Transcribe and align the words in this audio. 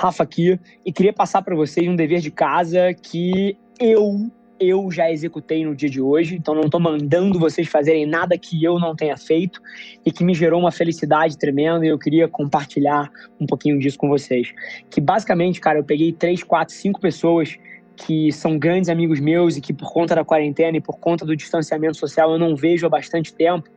Rafa 0.00 0.22
aqui 0.22 0.58
e 0.84 0.90
queria 0.90 1.12
passar 1.12 1.42
para 1.42 1.54
vocês 1.54 1.86
um 1.86 1.94
dever 1.94 2.20
de 2.20 2.30
casa 2.30 2.94
que 2.94 3.54
eu 3.78 4.30
eu 4.58 4.90
já 4.90 5.10
executei 5.10 5.64
no 5.64 5.74
dia 5.74 5.88
de 5.88 6.02
hoje, 6.02 6.36
então 6.36 6.54
não 6.54 6.64
estou 6.64 6.78
mandando 6.78 7.38
vocês 7.38 7.66
fazerem 7.66 8.04
nada 8.04 8.36
que 8.36 8.62
eu 8.62 8.78
não 8.78 8.94
tenha 8.94 9.16
feito 9.16 9.58
e 10.04 10.12
que 10.12 10.22
me 10.22 10.34
gerou 10.34 10.60
uma 10.60 10.70
felicidade 10.70 11.38
tremenda 11.38 11.84
e 11.86 11.88
eu 11.88 11.98
queria 11.98 12.28
compartilhar 12.28 13.10
um 13.40 13.46
pouquinho 13.46 13.78
disso 13.78 13.96
com 13.96 14.06
vocês. 14.06 14.52
Que 14.90 15.00
basicamente, 15.00 15.60
cara, 15.62 15.78
eu 15.78 15.84
peguei 15.84 16.12
três, 16.12 16.42
quatro, 16.42 16.74
cinco 16.74 17.00
pessoas 17.00 17.58
que 18.06 18.32
são 18.32 18.58
grandes 18.58 18.88
amigos 18.88 19.20
meus 19.20 19.56
e 19.56 19.60
que 19.60 19.74
por 19.74 19.92
conta 19.92 20.14
da 20.14 20.24
quarentena 20.24 20.78
e 20.78 20.80
por 20.80 20.98
conta 20.98 21.24
do 21.24 21.36
distanciamento 21.36 21.98
social 21.98 22.32
eu 22.32 22.38
não 22.38 22.56
vejo 22.56 22.86
há 22.86 22.88
bastante 22.88 23.32
tempo. 23.34 23.68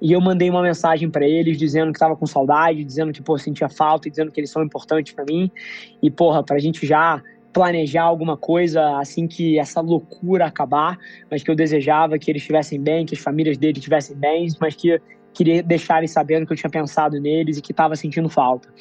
E 0.00 0.12
eu 0.12 0.20
mandei 0.20 0.48
uma 0.48 0.62
mensagem 0.62 1.10
para 1.10 1.26
eles 1.26 1.58
dizendo 1.58 1.92
que 1.92 1.96
estava 1.96 2.16
com 2.16 2.24
saudade, 2.24 2.82
dizendo 2.82 3.12
que 3.12 3.22
pô, 3.22 3.36
sentia 3.36 3.68
falta 3.68 4.08
e 4.08 4.10
dizendo 4.10 4.32
que 4.32 4.40
eles 4.40 4.50
são 4.50 4.62
importantes 4.62 5.12
para 5.12 5.24
mim. 5.24 5.50
E 6.02 6.10
porra, 6.10 6.42
pra 6.42 6.58
gente 6.58 6.86
já 6.86 7.22
planejar 7.52 8.02
alguma 8.02 8.36
coisa 8.36 8.98
assim 8.98 9.26
que 9.26 9.58
essa 9.58 9.80
loucura 9.80 10.46
acabar, 10.46 10.98
mas 11.30 11.42
que 11.42 11.50
eu 11.50 11.54
desejava 11.54 12.18
que 12.18 12.30
eles 12.30 12.42
estivessem 12.42 12.80
bem, 12.80 13.04
que 13.04 13.14
as 13.14 13.20
famílias 13.20 13.58
deles 13.58 13.78
estivessem 13.78 14.16
bem, 14.16 14.48
mas 14.58 14.74
que 14.74 14.98
queria 15.34 15.62
deixar 15.62 15.98
eles 15.98 16.12
sabendo 16.12 16.46
que 16.46 16.52
eu 16.54 16.56
tinha 16.56 16.70
pensado 16.70 17.20
neles 17.20 17.58
e 17.58 17.62
que 17.62 17.72
estava 17.72 17.94
sentindo 17.94 18.28
falta. 18.30 18.72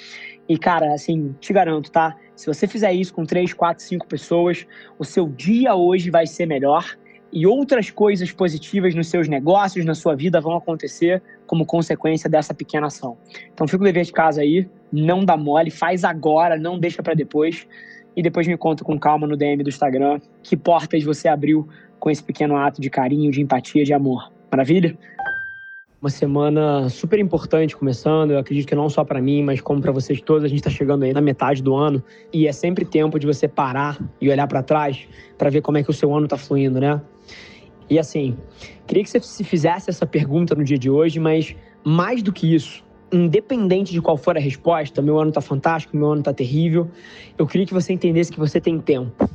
E, 0.48 0.58
cara, 0.58 0.94
assim, 0.94 1.36
te 1.40 1.52
garanto, 1.52 1.92
tá? 1.92 2.16
Se 2.36 2.47
você 2.47 2.67
fizer 2.67 2.94
isso 2.94 3.14
com 3.14 3.25
três, 3.25 3.53
quatro, 3.53 3.83
cinco 3.83 4.05
pessoas, 4.08 4.66
o 5.00 5.05
seu 5.05 5.28
dia 5.28 5.75
hoje 5.75 6.09
vai 6.09 6.28
ser 6.28 6.45
melhor 6.45 6.97
e 7.31 7.45
outras 7.45 7.89
coisas 7.89 8.31
positivas 8.31 8.95
nos 8.95 9.08
seus 9.08 9.27
negócios, 9.27 9.83
na 9.86 9.94
sua 9.94 10.16
vida, 10.16 10.39
vão 10.39 10.55
acontecer 10.55 11.22
como 11.45 11.66
consequência 11.66 12.30
dessa 12.30 12.53
pequena 12.53 12.88
ação. 12.88 13.17
Então, 13.53 13.67
fica 13.67 13.83
o 13.83 13.86
dever 13.86 14.05
de 14.05 14.14
casa 14.14 14.42
aí, 14.42 14.69
não 14.92 15.25
dá 15.25 15.36
mole, 15.36 15.69
faz 15.69 16.03
agora, 16.03 16.58
não 16.58 16.80
deixa 16.80 17.03
para 17.03 17.14
depois. 17.14 17.67
E 18.16 18.23
depois 18.23 18.47
me 18.47 18.55
conta 18.55 18.86
com 18.86 18.97
calma 18.97 19.27
no 19.27 19.36
DM 19.36 19.61
do 19.64 19.70
Instagram 19.70 20.22
que 20.42 20.55
portas 20.55 21.03
você 21.03 21.27
abriu 21.27 21.67
com 21.99 22.09
esse 22.09 22.23
pequeno 22.23 22.55
ato 22.55 22.80
de 22.80 22.89
carinho, 22.89 23.30
de 23.31 23.42
empatia, 23.42 23.83
de 23.83 23.94
amor. 23.94 24.31
Maravilha? 24.49 24.97
Uma 26.06 26.09
semana 26.11 26.88
super 26.88 27.17
importante 27.17 27.75
começando. 27.75 28.30
Eu 28.30 28.38
acredito 28.38 28.67
que 28.67 28.75
não 28.75 28.88
só 28.92 29.03
para 29.03 29.20
mim, 29.20 29.42
mas 29.42 29.59
como 29.59 29.81
para 29.81 29.92
vocês 29.92 30.21
todos. 30.21 30.43
A 30.43 30.48
gente 30.48 30.60
está 30.60 30.70
chegando 30.70 31.02
aí 31.02 31.11
na 31.11 31.20
metade 31.20 31.64
do 31.64 31.76
ano 31.76 32.04
e 32.32 32.48
é 32.48 32.52
sempre 32.52 32.86
tempo 32.86 33.17
de 33.17 33.26
você 33.26 33.48
parar 33.48 33.98
e 34.21 34.30
olhar 34.30 34.45
para 34.45 34.61
trás 34.61 35.08
para 35.36 35.49
ver 35.49 35.61
como 35.61 35.80
é 35.80 35.83
que 35.83 35.89
o 35.89 35.93
seu 35.93 36.14
ano 36.14 36.26
está 36.27 36.38
fluindo, 36.38 36.80
né? 36.80 37.02
E 37.89 37.98
assim, 37.98 38.38
queria 38.86 39.04
que 39.04 39.10
você 39.10 39.20
se 39.20 39.43
fizesse 39.43 39.89
essa 39.89 40.05
pergunta 40.05 40.54
no 40.54 40.64
dia 40.64 40.77
de 40.77 40.92
hoje, 40.92 41.20
mas 41.20 41.55
mais 41.83 42.22
do 42.22 42.32
que 42.32 42.54
isso, 42.54 42.83
independente 43.11 43.92
de 43.92 43.99
qual 43.99 44.16
for 44.16 44.37
a 44.37 44.39
resposta, 44.39 45.02
meu 45.02 45.20
ano 45.20 45.30
está 45.30 45.42
fantástico, 45.42 45.98
meu 45.98 46.11
ano 46.11 46.22
está 46.22 46.33
terrível, 46.33 46.87
eu 47.36 47.48
queria 47.48 47.66
que 47.66 47.73
você 47.73 47.93
entendesse 47.93 48.32
que 48.32 48.39
você 48.39 48.61
tem 48.61 48.80
tempo 48.80 49.27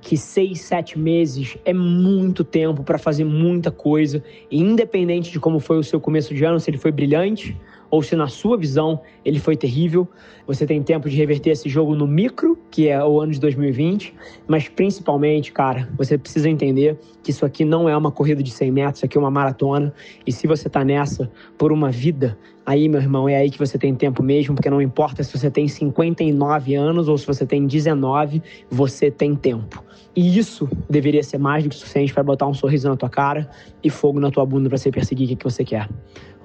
que 0.00 0.16
seis, 0.16 0.60
sete 0.60 0.98
meses 0.98 1.58
é 1.64 1.72
muito 1.72 2.44
tempo 2.44 2.82
para 2.82 2.98
fazer 2.98 3.24
muita 3.24 3.70
coisa, 3.70 4.22
independente 4.50 5.30
de 5.30 5.40
como 5.40 5.58
foi 5.58 5.78
o 5.78 5.82
seu 5.82 6.00
começo 6.00 6.34
de 6.34 6.44
ano, 6.44 6.60
se 6.60 6.70
ele 6.70 6.78
foi 6.78 6.92
brilhante 6.92 7.56
ou 7.96 8.02
se 8.02 8.14
na 8.14 8.28
sua 8.28 8.58
visão 8.58 9.00
ele 9.24 9.40
foi 9.40 9.56
terrível. 9.56 10.06
Você 10.46 10.66
tem 10.66 10.82
tempo 10.82 11.08
de 11.08 11.16
reverter 11.16 11.50
esse 11.50 11.66
jogo 11.66 11.94
no 11.94 12.06
micro, 12.06 12.58
que 12.70 12.88
é 12.88 13.02
o 13.02 13.18
ano 13.22 13.32
de 13.32 13.40
2020, 13.40 14.14
mas 14.46 14.68
principalmente, 14.68 15.50
cara, 15.50 15.88
você 15.96 16.18
precisa 16.18 16.50
entender 16.50 16.98
que 17.22 17.30
isso 17.30 17.46
aqui 17.46 17.64
não 17.64 17.88
é 17.88 17.96
uma 17.96 18.12
corrida 18.12 18.42
de 18.42 18.50
100 18.50 18.70
metros, 18.70 18.98
isso 18.98 19.06
aqui 19.06 19.16
é 19.16 19.20
uma 19.20 19.30
maratona, 19.30 19.94
e 20.26 20.30
se 20.30 20.46
você 20.46 20.68
tá 20.68 20.84
nessa 20.84 21.30
por 21.56 21.72
uma 21.72 21.90
vida, 21.90 22.38
aí, 22.66 22.86
meu 22.86 23.00
irmão, 23.00 23.26
é 23.26 23.36
aí 23.36 23.50
que 23.50 23.58
você 23.58 23.78
tem 23.78 23.94
tempo 23.94 24.22
mesmo, 24.22 24.54
porque 24.54 24.68
não 24.68 24.82
importa 24.82 25.22
se 25.22 25.36
você 25.36 25.50
tem 25.50 25.66
59 25.66 26.74
anos 26.74 27.08
ou 27.08 27.16
se 27.16 27.26
você 27.26 27.46
tem 27.46 27.66
19, 27.66 28.42
você 28.70 29.10
tem 29.10 29.34
tempo. 29.34 29.82
E 30.14 30.38
isso 30.38 30.68
deveria 30.88 31.22
ser 31.22 31.38
mais 31.38 31.64
do 31.64 31.70
que 31.70 31.76
suficiente 31.76 32.12
para 32.12 32.22
botar 32.22 32.46
um 32.46 32.54
sorriso 32.54 32.88
na 32.88 32.96
tua 32.96 33.08
cara 33.10 33.48
e 33.82 33.90
fogo 33.90 34.20
na 34.20 34.30
tua 34.30 34.44
bunda 34.44 34.68
para 34.68 34.78
você 34.78 34.90
perseguir 34.90 35.32
o 35.32 35.36
que 35.36 35.44
você 35.44 35.64
quer. 35.64 35.88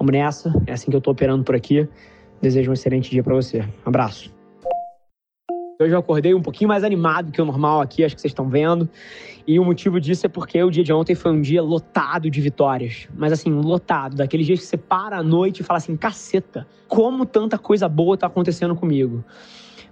Vamos 0.01 0.13
nessa, 0.13 0.51
é 0.65 0.73
assim 0.73 0.89
que 0.89 0.97
eu 0.97 0.99
tô 0.99 1.11
operando 1.11 1.43
por 1.43 1.53
aqui. 1.53 1.87
Desejo 2.41 2.71
um 2.71 2.73
excelente 2.73 3.11
dia 3.11 3.21
para 3.21 3.35
você. 3.35 3.59
Um 3.59 3.89
abraço. 3.89 4.33
Hoje 5.79 5.93
eu 5.93 5.99
acordei 5.99 6.33
um 6.33 6.41
pouquinho 6.41 6.69
mais 6.69 6.83
animado 6.83 7.31
que 7.31 7.39
o 7.39 7.45
normal 7.45 7.81
aqui, 7.81 8.03
acho 8.03 8.15
que 8.15 8.21
vocês 8.21 8.31
estão 8.31 8.49
vendo. 8.49 8.89
E 9.45 9.59
o 9.59 9.63
motivo 9.63 10.01
disso 10.01 10.25
é 10.25 10.29
porque 10.29 10.63
o 10.63 10.71
dia 10.71 10.83
de 10.83 10.91
ontem 10.91 11.13
foi 11.13 11.31
um 11.31 11.39
dia 11.39 11.61
lotado 11.61 12.31
de 12.31 12.41
vitórias. 12.41 13.07
Mas 13.15 13.31
assim, 13.31 13.51
lotado. 13.51 14.15
Daqueles 14.15 14.47
dias 14.47 14.61
que 14.61 14.65
você 14.65 14.75
para 14.75 15.19
à 15.19 15.23
noite 15.23 15.59
e 15.59 15.63
fala 15.63 15.77
assim, 15.77 15.95
caceta, 15.95 16.65
como 16.87 17.23
tanta 17.23 17.59
coisa 17.59 17.87
boa 17.87 18.17
tá 18.17 18.25
acontecendo 18.25 18.75
comigo. 18.75 19.23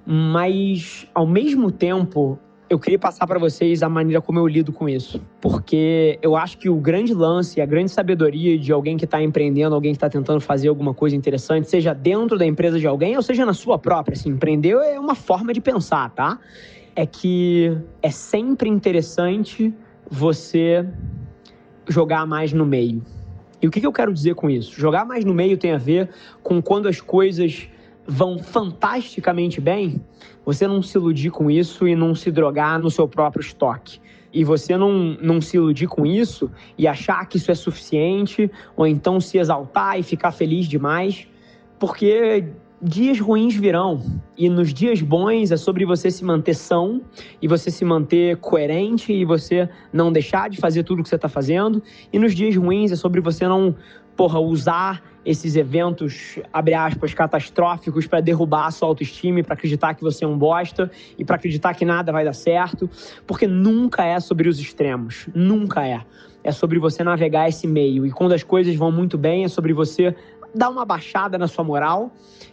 Mas, 0.08 1.08
ao 1.14 1.28
mesmo 1.28 1.72
tempo, 1.72 2.40
eu 2.70 2.78
queria 2.78 3.00
passar 3.00 3.26
para 3.26 3.40
vocês 3.40 3.82
a 3.82 3.90
maneira 3.90 4.22
como 4.22 4.38
eu 4.38 4.48
lido 4.48 4.72
com 4.72 4.88
isso. 4.88 5.20
Porque 5.42 6.20
eu 6.22 6.36
acho 6.36 6.58
que 6.58 6.70
o 6.70 6.76
grande 6.76 7.14
lance, 7.14 7.60
a 7.60 7.66
grande 7.66 7.90
sabedoria 7.90 8.58
de 8.60 8.72
alguém 8.72 8.96
que 8.96 9.06
está 9.06 9.22
empreendendo, 9.22 9.74
alguém 9.74 9.92
que 9.92 9.98
está 9.98 10.10
tentando 10.10 10.40
fazer 10.40 10.68
alguma 10.68 10.94
coisa 10.94 11.16
interessante, 11.16 11.68
seja 11.68 11.94
dentro 11.94 12.38
da 12.38 12.46
empresa 12.46 12.80
de 12.80 12.86
alguém 12.86 13.16
ou 13.16 13.24
seja 13.24 13.44
na 13.46 13.54
sua 13.54 13.80
própria. 13.80 14.14
Assim, 14.14 14.30
empreender 14.30 14.76
é 14.76 15.00
uma 15.00 15.16
forma 15.16 15.52
de 15.52 15.60
pensar, 15.60 16.12
tá? 16.12 16.40
É 16.96 17.08
que 17.08 17.76
é 18.04 18.12
sempre 18.12 18.70
interessante 18.70 19.74
você 20.10 20.86
jogar 21.88 22.28
mais 22.28 22.54
no 22.54 22.66
meio. 22.66 23.02
E 23.62 23.68
o 23.68 23.72
que, 23.72 23.80
que 23.80 23.88
eu 23.88 23.92
quero 23.92 24.14
dizer 24.14 24.36
com 24.36 24.50
isso? 24.50 24.80
Jogar 24.80 25.06
mais 25.06 25.26
no 25.26 25.34
meio 25.34 25.58
tem 25.58 25.72
a 25.72 25.78
ver 25.78 26.10
com 26.44 26.62
quando 26.62 26.88
as 26.88 27.02
coisas 27.02 27.68
vão 28.08 28.40
fantasticamente 28.40 29.60
bem, 29.60 30.02
você 30.50 30.68
não 30.68 30.82
se 30.82 30.98
iludir 30.98 31.30
com 31.30 31.52
isso 31.52 31.88
e 31.88 31.96
não 31.96 32.16
se 32.16 32.32
drogar 32.32 32.80
no 32.80 32.90
seu 32.90 33.08
próprio 33.08 33.42
estoque. 33.42 34.00
E 34.34 34.44
você 34.44 34.76
não, 34.76 35.16
não 35.22 35.40
se 35.40 35.58
iludir 35.58 35.86
com 35.86 36.08
isso 36.08 36.50
e 36.76 36.88
achar 36.88 37.24
que 37.28 37.38
isso 37.38 37.52
é 37.52 37.54
suficiente, 37.54 38.50
ou 38.76 38.88
então 38.88 39.22
se 39.22 39.38
exaltar 39.38 40.00
e 40.00 40.02
ficar 40.02 40.32
feliz 40.32 40.66
demais, 40.66 41.28
porque 41.78 42.48
dias 42.82 43.20
ruins 43.20 43.54
virão. 43.54 44.02
E 44.36 44.50
nos 44.50 44.74
dias 44.74 45.04
bons 45.04 45.52
é 45.52 45.58
sobre 45.58 45.86
você 45.86 46.10
se 46.10 46.26
manter 46.26 46.56
são 46.56 47.00
e 47.40 47.48
você 47.48 47.70
se 47.70 47.86
manter 47.86 48.38
coerente 48.38 49.14
e 49.14 49.24
você 49.26 49.70
não 49.94 50.12
deixar 50.12 50.50
de 50.50 50.58
fazer 50.58 50.82
tudo 50.82 51.02
o 51.02 51.04
que 51.04 51.10
você 51.10 51.16
está 51.16 51.30
fazendo. 51.30 51.84
E 52.12 52.18
nos 52.18 52.34
dias 52.34 52.56
ruins 52.56 52.92
é 52.92 52.96
sobre 52.96 53.22
você 53.22 53.48
não, 53.48 53.76
porra, 54.20 54.38
usar 54.38 55.02
esses 55.26 55.56
eventos, 55.56 56.40
abre 56.52 56.74
aspas, 56.74 57.14
catastróficos 57.14 58.06
para 58.06 58.20
derrubar 58.20 58.66
a 58.66 58.72
sua 58.72 58.90
autoestima, 58.90 59.42
para 59.42 59.54
acreditar 59.54 59.94
que 59.94 60.04
você 60.04 60.26
é 60.26 60.28
um 60.28 60.38
bosta 60.38 60.92
e 61.18 61.24
para 61.24 61.38
acreditar 61.38 61.74
que 61.74 61.86
nada 61.86 62.12
vai 62.12 62.26
dar 62.26 62.34
certo, 62.34 62.90
porque 63.26 63.48
nunca 63.48 64.04
é 64.04 64.20
sobre 64.20 64.50
os 64.50 64.60
extremos, 64.60 65.30
nunca 65.34 65.88
é. 65.88 66.02
É 66.44 66.52
sobre 66.52 66.80
você 66.80 67.02
navegar 67.02 67.48
esse 67.48 67.66
meio 67.66 68.06
e 68.06 68.12
quando 68.12 68.34
as 68.34 68.44
coisas 68.44 68.76
vão 68.76 68.92
muito 68.92 69.18
bem, 69.18 69.46
é 69.46 69.48
sobre 69.48 69.72
você 69.72 70.14
dar 70.54 70.68
uma 70.68 70.84
baixada 70.84 71.38
na 71.38 71.48
sua 71.48 71.64
moral 71.64 72.12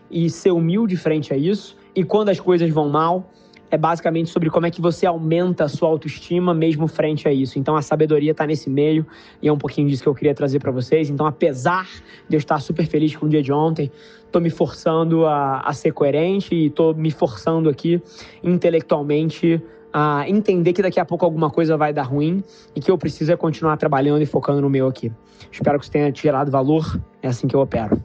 e 0.08 0.30
ser 0.30 0.52
humilde 0.52 0.96
frente 0.96 1.34
a 1.34 1.36
isso. 1.36 1.76
E 1.96 2.04
quando 2.04 2.28
as 2.28 2.38
coisas 2.38 2.70
vão 2.70 2.88
mal, 2.88 3.28
é 3.76 3.78
basicamente 3.78 4.30
sobre 4.30 4.48
como 4.48 4.66
é 4.66 4.70
que 4.70 4.80
você 4.80 5.06
aumenta 5.06 5.64
a 5.64 5.68
sua 5.68 5.88
autoestima 5.88 6.54
mesmo 6.54 6.88
frente 6.88 7.28
a 7.28 7.32
isso. 7.32 7.58
Então 7.58 7.76
a 7.76 7.82
sabedoria 7.82 8.32
está 8.32 8.46
nesse 8.46 8.70
meio 8.70 9.06
e 9.40 9.48
é 9.48 9.52
um 9.52 9.58
pouquinho 9.58 9.88
disso 9.88 10.02
que 10.02 10.08
eu 10.08 10.14
queria 10.14 10.34
trazer 10.34 10.58
para 10.58 10.72
vocês. 10.72 11.10
Então, 11.10 11.26
apesar 11.26 11.86
de 12.28 12.34
eu 12.34 12.38
estar 12.38 12.58
super 12.58 12.86
feliz 12.86 13.14
com 13.14 13.26
o 13.26 13.28
dia 13.28 13.42
de 13.42 13.52
ontem, 13.52 13.92
estou 14.24 14.40
me 14.40 14.50
forçando 14.50 15.26
a, 15.26 15.60
a, 15.60 15.72
ser 15.74 15.92
coerente 15.92 16.54
e 16.54 16.66
estou 16.66 16.94
me 16.94 17.10
forçando 17.10 17.68
aqui 17.68 18.02
intelectualmente 18.42 19.62
a 19.92 20.28
entender 20.28 20.72
que 20.72 20.82
daqui 20.82 20.98
a 20.98 21.04
pouco 21.04 21.24
alguma 21.24 21.50
coisa 21.50 21.76
vai 21.76 21.92
dar 21.92 22.02
ruim 22.02 22.42
e 22.74 22.80
que 22.80 22.90
eu 22.90 22.98
preciso 22.98 23.30
é 23.32 23.36
continuar 23.36 23.76
trabalhando 23.76 24.22
e 24.22 24.26
focando 24.26 24.60
no 24.62 24.70
meu 24.70 24.88
aqui. 24.88 25.12
Espero 25.52 25.78
que 25.78 25.86
você 25.86 25.92
tenha 25.92 26.10
tirado 26.10 26.50
valor, 26.50 27.00
é 27.22 27.28
assim 27.28 27.46
que 27.46 27.54
eu 27.54 27.60
opero. 27.60 28.02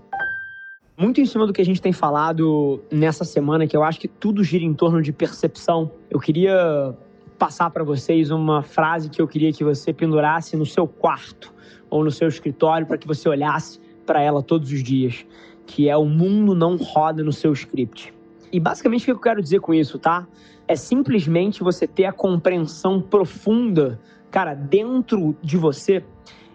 Muito 1.01 1.19
em 1.19 1.25
cima 1.25 1.47
do 1.47 1.51
que 1.51 1.59
a 1.59 1.65
gente 1.65 1.81
tem 1.81 1.91
falado 1.91 2.79
nessa 2.91 3.25
semana, 3.25 3.65
que 3.65 3.75
eu 3.75 3.83
acho 3.83 3.99
que 3.99 4.07
tudo 4.07 4.43
gira 4.43 4.63
em 4.63 4.71
torno 4.71 5.01
de 5.01 5.11
percepção, 5.11 5.91
eu 6.11 6.19
queria 6.19 6.95
passar 7.39 7.71
para 7.71 7.83
vocês 7.83 8.29
uma 8.29 8.61
frase 8.61 9.09
que 9.09 9.19
eu 9.19 9.27
queria 9.27 9.51
que 9.51 9.63
você 9.63 9.91
pendurasse 9.91 10.55
no 10.55 10.63
seu 10.63 10.87
quarto 10.87 11.51
ou 11.89 12.03
no 12.03 12.11
seu 12.11 12.27
escritório 12.27 12.85
para 12.85 12.99
que 12.99 13.07
você 13.07 13.27
olhasse 13.27 13.79
para 14.05 14.21
ela 14.21 14.43
todos 14.43 14.71
os 14.71 14.83
dias, 14.83 15.25
que 15.65 15.89
é 15.89 15.97
o 15.97 16.05
mundo 16.05 16.53
não 16.53 16.75
roda 16.75 17.23
no 17.23 17.33
seu 17.33 17.51
script. 17.51 18.13
E 18.53 18.59
basicamente 18.59 19.01
o 19.01 19.05
que 19.05 19.11
eu 19.11 19.19
quero 19.19 19.41
dizer 19.41 19.59
com 19.59 19.73
isso, 19.73 19.97
tá? 19.97 20.27
É 20.67 20.75
simplesmente 20.75 21.63
você 21.63 21.87
ter 21.87 22.05
a 22.05 22.13
compreensão 22.13 23.01
profunda, 23.01 23.99
cara, 24.29 24.53
dentro 24.53 25.35
de 25.41 25.57
você, 25.57 26.03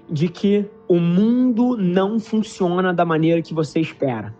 de 0.08 0.28
que 0.28 0.70
o 0.88 0.98
mundo 1.00 1.76
não 1.76 2.20
funciona 2.20 2.92
da 2.92 3.04
maneira 3.04 3.42
que 3.42 3.52
você 3.52 3.80
espera. 3.80 4.34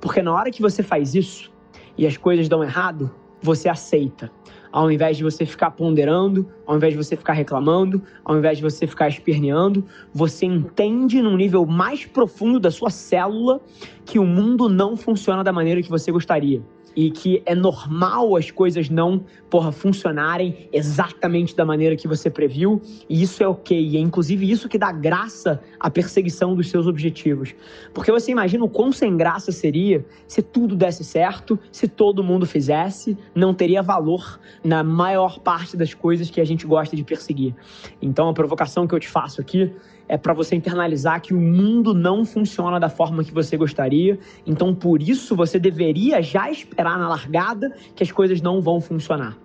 Porque 0.00 0.22
na 0.22 0.32
hora 0.32 0.50
que 0.50 0.62
você 0.62 0.82
faz 0.82 1.14
isso 1.14 1.50
e 1.96 2.06
as 2.06 2.16
coisas 2.16 2.48
dão 2.48 2.62
errado, 2.62 3.10
você 3.40 3.68
aceita. 3.68 4.30
Ao 4.70 4.90
invés 4.90 5.16
de 5.16 5.24
você 5.24 5.46
ficar 5.46 5.70
ponderando, 5.70 6.46
ao 6.66 6.76
invés 6.76 6.92
de 6.92 7.02
você 7.02 7.16
ficar 7.16 7.32
reclamando, 7.32 8.02
ao 8.24 8.36
invés 8.36 8.58
de 8.58 8.62
você 8.62 8.86
ficar 8.86 9.08
esperneando, 9.08 9.84
você 10.12 10.44
entende 10.46 11.22
num 11.22 11.36
nível 11.36 11.64
mais 11.64 12.04
profundo 12.04 12.60
da 12.60 12.70
sua 12.70 12.90
célula 12.90 13.60
que 14.04 14.18
o 14.18 14.24
mundo 14.24 14.68
não 14.68 14.96
funciona 14.96 15.42
da 15.42 15.52
maneira 15.52 15.82
que 15.82 15.88
você 15.88 16.12
gostaria 16.12 16.62
e 16.96 17.10
que 17.10 17.42
é 17.46 17.54
normal 17.54 18.36
as 18.36 18.50
coisas 18.50 18.90
não, 18.90 19.24
porra, 19.48 19.72
funcionarem 19.72 20.68
exatamente 20.72 21.54
da 21.54 21.64
maneira 21.64 21.96
que 21.96 22.08
você 22.08 22.28
previu, 22.30 22.80
e 23.08 23.22
isso 23.22 23.42
é 23.42 23.48
ok. 23.48 23.78
E 23.78 23.96
é 23.96 24.00
inclusive 24.00 24.50
isso 24.50 24.68
que 24.68 24.78
dá 24.78 24.92
graça 24.92 25.60
à 25.78 25.90
perseguição 25.90 26.54
dos 26.54 26.68
seus 26.68 26.86
objetivos. 26.86 27.54
Porque 27.92 28.10
você 28.10 28.32
imagina 28.32 28.64
o 28.64 28.68
quão 28.68 28.92
sem 28.92 29.16
graça 29.16 29.52
seria 29.52 30.04
se 30.26 30.42
tudo 30.42 30.76
desse 30.76 31.04
certo, 31.04 31.58
se 31.70 31.88
todo 31.88 32.24
mundo 32.24 32.46
fizesse, 32.46 33.16
não 33.34 33.54
teria 33.54 33.82
valor 33.82 34.40
na 34.64 34.82
maior 34.82 35.38
parte 35.38 35.76
das 35.76 35.94
coisas 35.94 36.30
que 36.30 36.40
a 36.40 36.44
gente 36.44 36.66
gosta 36.66 36.94
de 36.94 37.04
perseguir. 37.04 37.54
Então 38.00 38.28
a 38.28 38.34
provocação 38.34 38.86
que 38.86 38.94
eu 38.94 39.00
te 39.00 39.08
faço 39.08 39.40
aqui 39.40 39.72
é 40.08 40.16
para 40.16 40.32
você 40.32 40.56
internalizar 40.56 41.20
que 41.20 41.34
o 41.34 41.40
mundo 41.40 41.92
não 41.92 42.24
funciona 42.24 42.80
da 42.80 42.88
forma 42.88 43.22
que 43.22 43.32
você 43.32 43.56
gostaria. 43.56 44.18
Então, 44.46 44.74
por 44.74 45.02
isso, 45.02 45.36
você 45.36 45.58
deveria 45.58 46.22
já 46.22 46.50
esperar 46.50 46.98
na 46.98 47.08
largada 47.08 47.74
que 47.94 48.02
as 48.02 48.10
coisas 48.10 48.40
não 48.40 48.60
vão 48.60 48.80
funcionar. 48.80 49.36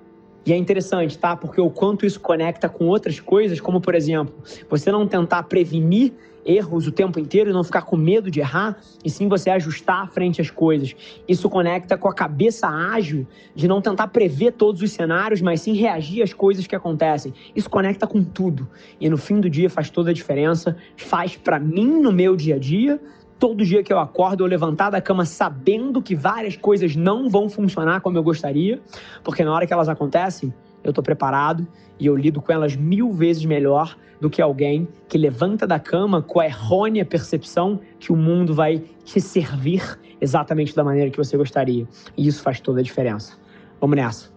E 0.46 0.52
é 0.52 0.58
interessante, 0.58 1.18
tá? 1.18 1.36
Porque 1.36 1.62
o 1.62 1.70
quanto 1.70 2.06
isso 2.06 2.20
conecta 2.20 2.68
com 2.68 2.88
outras 2.88 3.20
coisas, 3.20 3.62
como 3.62 3.80
por 3.80 3.96
exemplo, 3.96 4.34
você 4.70 4.92
não 4.92 5.08
tentar 5.08 5.44
prevenir 5.44 6.14
erros 6.46 6.88
o 6.88 6.92
tempo 6.92 7.20
inteiro 7.20 7.50
e 7.50 7.54
não 7.54 7.64
ficar 7.64 7.84
com 7.84 7.96
medo 7.96 8.30
de 8.30 8.40
errar, 8.40 8.78
e 9.04 9.10
sim 9.10 9.28
você 9.28 9.50
ajustar 9.50 10.10
frente 10.12 10.42
às 10.42 10.50
coisas. 10.50 10.94
Isso 11.28 11.50
conecta 11.50 11.98
com 11.98 12.08
a 12.08 12.14
cabeça 12.14 12.68
ágil 12.68 13.26
de 13.56 13.68
não 13.68 13.82
tentar 13.82 14.08
prever 14.08 14.54
todos 14.54 14.82
os 14.82 14.92
cenários, 14.92 15.42
mas 15.42 15.62
sim 15.62 15.74
reagir 15.74 16.22
às 16.22 16.34
coisas 16.34 16.68
que 16.68 16.76
acontecem. 16.76 17.34
Isso 17.56 17.70
conecta 17.70 18.06
com 18.06 18.24
tudo. 18.24 18.68
E 19.00 19.10
no 19.10 19.18
fim 19.18 19.40
do 19.40 19.50
dia 19.50 19.70
faz 19.70 19.90
toda 19.90 20.12
a 20.12 20.14
diferença, 20.14 20.76
faz 20.98 21.36
para 21.38 21.60
mim 21.60 22.02
no 22.02 22.12
meu 22.12 22.36
dia 22.36 22.56
a 22.56 22.60
dia, 22.60 23.00
todo 23.44 23.66
dia 23.66 23.84
que 23.84 23.92
eu 23.92 24.00
acordo, 24.00 24.42
eu 24.46 24.48
levantar 24.48 24.90
da 24.90 25.02
cama 25.02 25.26
sabendo 25.26 26.02
que 26.02 26.16
várias 26.16 26.56
coisas 26.56 26.96
não 26.96 27.30
vão 27.30 27.50
funcionar 27.50 28.00
como 28.00 28.18
eu 28.18 28.24
gostaria, 28.24 28.82
porque 29.22 29.44
na 29.44 29.54
hora 29.54 29.68
que 29.68 29.74
elas 29.74 29.90
acontecem, 29.90 30.54
eu 30.82 30.92
estou 30.92 31.04
preparado 31.04 31.68
e 32.00 32.06
eu 32.06 32.16
lido 32.16 32.42
com 32.42 32.54
elas 32.54 32.78
mil 32.78 33.12
vezes 33.12 33.44
melhor 33.44 33.98
do 34.22 34.30
que 34.30 34.42
alguém 34.42 34.88
que 35.10 35.18
levanta 35.18 35.68
da 35.68 35.78
cama 35.78 36.22
com 36.22 36.40
a 36.40 36.46
errônea 36.46 37.04
percepção 37.04 37.82
que 38.00 38.14
o 38.14 38.16
mundo 38.16 38.54
vai 38.54 38.82
te 39.04 39.20
servir 39.20 40.00
exatamente 40.22 40.74
da 40.74 40.82
maneira 40.82 41.12
que 41.12 41.18
você 41.18 41.36
gostaria. 41.36 41.86
E 42.16 42.26
isso 42.26 42.42
faz 42.42 42.62
toda 42.62 42.80
a 42.80 42.84
diferença. 42.84 43.38
Vamos 43.82 43.98
nessa. 43.98 44.32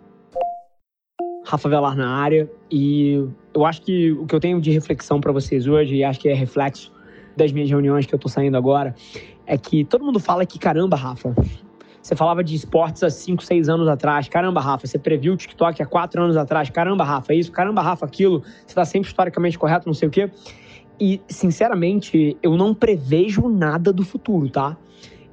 Rafa 1.44 1.69
Velar 1.69 1.97
na 1.97 2.09
área 2.09 2.50
e 2.69 3.25
eu 3.55 3.64
acho 3.64 3.82
que 3.82 4.11
o 4.11 4.26
que 4.26 4.35
eu 4.35 4.41
tenho 4.41 4.61
de 4.61 4.73
reflexão 4.73 5.20
para 5.20 5.31
vocês 5.31 5.69
hoje, 5.69 5.94
e 5.94 6.02
acho 6.02 6.19
que 6.19 6.29
é 6.29 6.35
reflexo 6.35 6.96
das 7.37 7.53
minhas 7.53 7.69
reuniões 7.69 8.06
que 8.06 8.15
eu 8.15 8.19
tô 8.19 8.29
saindo 8.29 8.56
agora, 8.56 8.94
é 9.47 9.56
que 9.56 9.85
todo 9.85 10.05
mundo 10.05 10.19
fala 10.19 10.44
que 10.44 10.59
caramba, 10.59 10.97
Rafa, 10.97 11.35
você 12.06 12.15
falava 12.15 12.44
de 12.44 12.55
esportes 12.55 13.03
há 13.03 13.11
5, 13.11 13.43
6 13.43 13.69
anos 13.69 13.88
atrás. 13.88 14.29
Caramba, 14.29 14.61
Rafa, 14.61 14.87
você 14.87 14.97
previu 14.97 15.33
o 15.33 15.37
TikTok 15.37 15.83
há 15.83 15.87
4 15.87 16.23
anos 16.23 16.37
atrás. 16.37 16.71
Caramba, 16.71 17.03
Rafa, 17.03 17.35
isso. 17.35 17.50
Caramba, 17.50 17.83
Rafa, 17.83 18.06
aquilo. 18.06 18.43
Você 18.43 18.67
está 18.69 18.85
sempre 18.85 19.09
historicamente 19.09 19.59
correto, 19.59 19.88
não 19.88 19.93
sei 19.94 20.06
o 20.06 20.11
quê. 20.11 20.31
E, 21.00 21.21
sinceramente, 21.29 22.37
eu 22.41 22.56
não 22.56 22.73
prevejo 22.73 23.49
nada 23.49 23.93
do 23.93 24.05
futuro, 24.05 24.49
tá? 24.49 24.77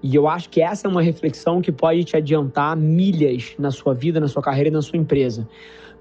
E 0.01 0.15
eu 0.15 0.27
acho 0.27 0.49
que 0.49 0.61
essa 0.61 0.87
é 0.87 0.89
uma 0.89 1.03
reflexão 1.03 1.61
que 1.61 1.71
pode 1.71 2.03
te 2.05 2.17
adiantar 2.17 2.75
milhas 2.75 3.53
na 3.59 3.69
sua 3.69 3.93
vida, 3.93 4.19
na 4.19 4.27
sua 4.27 4.41
carreira 4.41 4.69
e 4.69 4.71
na 4.71 4.81
sua 4.81 4.97
empresa. 4.97 5.47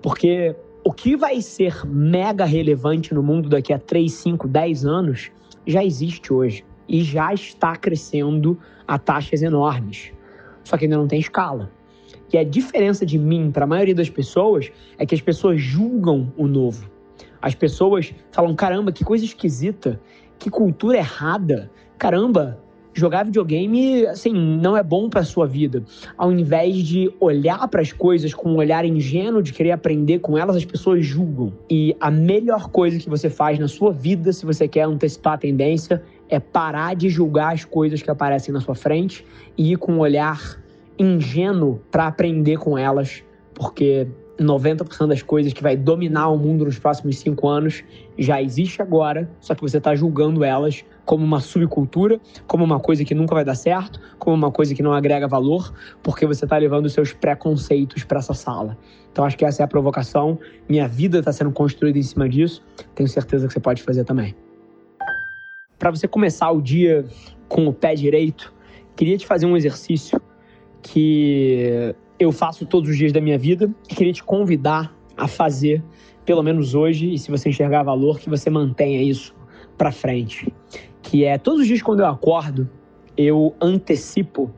Porque 0.00 0.56
o 0.82 0.90
que 0.90 1.16
vai 1.16 1.42
ser 1.42 1.86
mega 1.86 2.46
relevante 2.46 3.12
no 3.12 3.22
mundo 3.22 3.50
daqui 3.50 3.74
a 3.74 3.78
3, 3.78 4.10
5, 4.10 4.48
10 4.48 4.86
anos 4.86 5.30
já 5.66 5.84
existe 5.84 6.32
hoje 6.32 6.64
e 6.88 7.02
já 7.02 7.32
está 7.32 7.76
crescendo 7.76 8.58
a 8.86 8.98
taxas 8.98 9.42
enormes 9.42 10.12
só 10.64 10.76
que 10.76 10.84
ainda 10.84 10.96
não 10.96 11.08
tem 11.08 11.20
escala. 11.20 11.70
E 12.32 12.38
a 12.38 12.44
diferença 12.44 13.04
de 13.04 13.18
mim 13.18 13.50
para 13.50 13.64
a 13.64 13.66
maioria 13.66 13.94
das 13.94 14.08
pessoas 14.08 14.70
é 14.98 15.04
que 15.04 15.14
as 15.14 15.20
pessoas 15.20 15.60
julgam 15.60 16.32
o 16.36 16.46
novo. 16.46 16.90
As 17.40 17.54
pessoas 17.54 18.14
falam: 18.30 18.54
caramba, 18.54 18.92
que 18.92 19.04
coisa 19.04 19.24
esquisita, 19.24 20.00
que 20.38 20.48
cultura 20.48 20.98
errada. 20.98 21.70
Caramba, 21.98 22.58
jogar 22.94 23.24
videogame 23.24 24.06
assim 24.06 24.32
não 24.32 24.76
é 24.76 24.82
bom 24.82 25.08
para 25.08 25.22
sua 25.22 25.46
vida. 25.46 25.82
Ao 26.16 26.30
invés 26.32 26.76
de 26.76 27.12
olhar 27.20 27.66
para 27.68 27.80
as 27.80 27.92
coisas 27.92 28.34
com 28.34 28.50
um 28.50 28.56
olhar 28.56 28.84
ingênuo 28.84 29.42
de 29.42 29.52
querer 29.52 29.72
aprender 29.72 30.18
com 30.18 30.36
elas, 30.36 30.56
as 30.56 30.64
pessoas 30.64 31.04
julgam. 31.04 31.52
E 31.70 31.96
a 32.00 32.10
melhor 32.10 32.68
coisa 32.68 32.98
que 32.98 33.08
você 33.08 33.30
faz 33.30 33.58
na 33.58 33.68
sua 33.68 33.92
vida, 33.92 34.32
se 34.32 34.44
você 34.44 34.68
quer 34.68 34.82
antecipar 34.82 35.34
a 35.34 35.38
tendência, 35.38 36.02
é 36.28 36.38
parar 36.40 36.94
de 36.94 37.08
julgar 37.08 37.54
as 37.54 37.64
coisas 37.64 38.02
que 38.02 38.10
aparecem 38.10 38.52
na 38.52 38.60
sua 38.60 38.74
frente 38.74 39.24
e 39.56 39.72
ir 39.72 39.76
com 39.76 39.92
um 39.92 39.98
olhar 39.98 40.58
ingênuo 40.98 41.80
para 41.90 42.06
aprender 42.06 42.58
com 42.58 42.76
elas, 42.78 43.22
porque 43.54 44.06
90% 44.42 45.06
das 45.06 45.22
coisas 45.22 45.52
que 45.52 45.62
vai 45.62 45.76
dominar 45.76 46.28
o 46.28 46.36
mundo 46.36 46.64
nos 46.64 46.78
próximos 46.78 47.18
cinco 47.18 47.48
anos 47.48 47.82
já 48.18 48.42
existe 48.42 48.82
agora, 48.82 49.30
só 49.40 49.54
que 49.54 49.62
você 49.62 49.78
está 49.78 49.94
julgando 49.94 50.44
elas 50.44 50.84
como 51.04 51.24
uma 51.24 51.40
subcultura, 51.40 52.20
como 52.46 52.64
uma 52.64 52.78
coisa 52.78 53.04
que 53.04 53.14
nunca 53.14 53.34
vai 53.34 53.44
dar 53.44 53.54
certo, 53.54 54.00
como 54.18 54.36
uma 54.36 54.50
coisa 54.50 54.74
que 54.74 54.82
não 54.82 54.92
agrega 54.92 55.26
valor, 55.26 55.72
porque 56.02 56.26
você 56.26 56.44
está 56.44 56.56
levando 56.56 56.86
os 56.86 56.92
seus 56.92 57.12
preconceitos 57.12 58.04
para 58.04 58.18
essa 58.18 58.34
sala. 58.34 58.76
Então 59.10 59.24
acho 59.24 59.36
que 59.36 59.44
essa 59.44 59.62
é 59.62 59.64
a 59.64 59.68
provocação. 59.68 60.38
Minha 60.68 60.86
vida 60.86 61.18
está 61.18 61.32
sendo 61.32 61.50
construída 61.50 61.98
em 61.98 62.02
cima 62.02 62.28
disso. 62.28 62.62
Tenho 62.94 63.08
certeza 63.08 63.46
que 63.46 63.52
você 63.52 63.60
pode 63.60 63.82
fazer 63.82 64.04
também 64.04 64.34
para 65.82 65.90
você 65.90 66.06
começar 66.06 66.48
o 66.52 66.62
dia 66.62 67.04
com 67.48 67.66
o 67.66 67.72
pé 67.72 67.96
direito, 67.96 68.54
queria 68.94 69.18
te 69.18 69.26
fazer 69.26 69.46
um 69.46 69.56
exercício 69.56 70.22
que 70.80 71.92
eu 72.22 72.32
faço 72.32 72.64
todos 72.66 72.90
os 72.90 72.96
dias 72.96 73.12
da 73.12 73.20
minha 73.20 73.38
vida 73.38 73.70
e 73.90 73.94
queria 73.94 74.12
te 74.12 74.22
convidar 74.22 74.94
a 75.16 75.26
fazer, 75.26 75.82
pelo 76.24 76.42
menos 76.42 76.74
hoje, 76.74 77.12
e 77.12 77.18
se 77.18 77.30
você 77.30 77.48
enxergar 77.48 77.82
valor, 77.82 78.18
que 78.18 78.30
você 78.30 78.48
mantenha 78.48 79.02
isso 79.02 79.34
para 79.76 79.90
frente. 79.90 80.52
Que 81.02 81.24
é 81.24 81.36
todos 81.36 81.60
os 81.60 81.66
dias 81.66 81.82
quando 81.82 82.00
eu 82.00 82.06
acordo, 82.06 82.68
eu 83.16 83.54
antecipo 83.60 84.50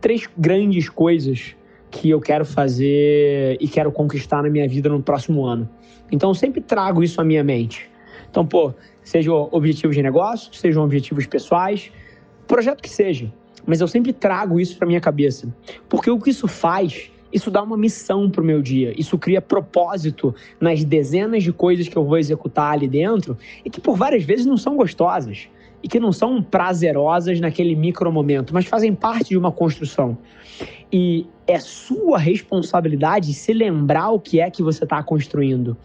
três 0.00 0.28
grandes 0.36 0.88
coisas 0.88 1.56
que 1.90 2.10
eu 2.10 2.20
quero 2.20 2.44
fazer 2.44 3.56
e 3.60 3.66
quero 3.66 3.90
conquistar 3.90 4.42
na 4.42 4.50
minha 4.50 4.68
vida 4.68 4.88
no 4.88 5.02
próximo 5.02 5.44
ano. 5.46 5.68
Então 6.12 6.30
eu 6.30 6.34
sempre 6.34 6.60
trago 6.60 7.02
isso 7.02 7.20
à 7.20 7.24
minha 7.24 7.42
mente. 7.42 7.90
Então, 8.30 8.46
pô, 8.46 8.74
sejam 9.02 9.48
objetivos 9.50 9.96
de 9.96 10.02
negócio, 10.02 10.54
sejam 10.54 10.84
objetivos 10.84 11.26
pessoais, 11.26 11.90
projeto 12.46 12.82
que 12.82 12.90
seja. 12.90 13.32
Mas 13.66 13.80
eu 13.80 13.88
sempre 13.88 14.12
trago 14.12 14.60
isso 14.60 14.76
para 14.78 14.86
minha 14.86 15.00
cabeça, 15.00 15.52
porque 15.88 16.10
o 16.10 16.20
que 16.20 16.30
isso 16.30 16.46
faz, 16.46 17.10
isso 17.32 17.50
dá 17.50 17.62
uma 17.62 17.76
missão 17.76 18.30
para 18.30 18.40
o 18.40 18.44
meu 18.44 18.62
dia, 18.62 18.94
isso 18.98 19.18
cria 19.18 19.42
propósito 19.42 20.34
nas 20.60 20.84
dezenas 20.84 21.42
de 21.42 21.52
coisas 21.52 21.88
que 21.88 21.96
eu 21.96 22.04
vou 22.04 22.16
executar 22.16 22.72
ali 22.72 22.88
dentro 22.88 23.36
e 23.64 23.70
que 23.70 23.80
por 23.80 23.96
várias 23.96 24.22
vezes 24.22 24.46
não 24.46 24.56
são 24.56 24.76
gostosas 24.76 25.48
e 25.82 25.88
que 25.88 26.00
não 26.00 26.12
são 26.12 26.42
prazerosas 26.42 27.40
naquele 27.40 27.74
micro 27.74 28.10
momento, 28.10 28.54
mas 28.54 28.66
fazem 28.66 28.94
parte 28.94 29.30
de 29.30 29.38
uma 29.38 29.52
construção. 29.52 30.16
E 30.92 31.26
é 31.46 31.58
sua 31.58 32.18
responsabilidade 32.18 33.32
se 33.34 33.52
lembrar 33.52 34.10
o 34.10 34.20
que 34.20 34.40
é 34.40 34.50
que 34.50 34.62
você 34.62 34.84
está 34.84 35.02
construindo. 35.02 35.76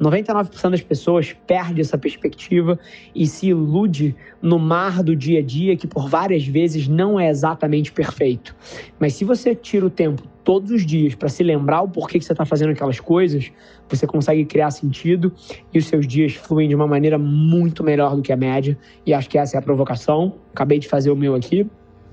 99% 0.00 0.70
das 0.70 0.82
pessoas 0.82 1.34
perde 1.46 1.80
essa 1.80 1.96
perspectiva 1.96 2.78
e 3.14 3.26
se 3.26 3.48
ilude 3.48 4.14
no 4.42 4.58
mar 4.58 5.02
do 5.02 5.14
dia 5.14 5.40
a 5.40 5.42
dia 5.42 5.76
que 5.76 5.86
por 5.86 6.08
várias 6.08 6.46
vezes 6.46 6.88
não 6.88 7.18
é 7.18 7.28
exatamente 7.28 7.92
perfeito. 7.92 8.54
Mas 8.98 9.14
se 9.14 9.24
você 9.24 9.54
tira 9.54 9.86
o 9.86 9.90
tempo 9.90 10.22
todos 10.42 10.70
os 10.70 10.84
dias 10.84 11.14
para 11.14 11.28
se 11.28 11.42
lembrar 11.42 11.82
o 11.82 11.88
porquê 11.88 12.18
que 12.18 12.24
você 12.24 12.32
está 12.32 12.44
fazendo 12.44 12.70
aquelas 12.70 13.00
coisas, 13.00 13.50
você 13.88 14.06
consegue 14.06 14.44
criar 14.44 14.70
sentido 14.70 15.32
e 15.72 15.78
os 15.78 15.86
seus 15.86 16.06
dias 16.06 16.34
fluem 16.34 16.68
de 16.68 16.74
uma 16.74 16.86
maneira 16.86 17.18
muito 17.18 17.82
melhor 17.82 18.14
do 18.14 18.22
que 18.22 18.32
a 18.32 18.36
média. 18.36 18.76
E 19.06 19.14
acho 19.14 19.28
que 19.28 19.38
essa 19.38 19.56
é 19.56 19.58
a 19.58 19.62
provocação. 19.62 20.34
Acabei 20.52 20.78
de 20.78 20.88
fazer 20.88 21.10
o 21.10 21.16
meu 21.16 21.34
aqui. 21.34 21.62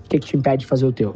O 0.06 0.10
que, 0.10 0.20
que 0.20 0.28
te 0.28 0.38
impede 0.38 0.62
de 0.62 0.66
fazer 0.68 0.86
o 0.86 0.92
teu? 0.92 1.16